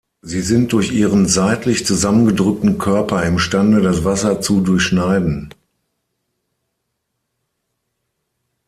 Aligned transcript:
Sie 0.23 0.41
sind 0.41 0.73
durch 0.73 0.91
ihren 0.93 1.27
seitlich 1.27 1.85
zusammengedrückten 1.85 2.79
Körper 2.79 3.21
imstande, 3.21 3.83
das 3.83 4.03
Wasser 4.03 4.41
zu 4.41 4.59
durchschneiden. 4.61 5.53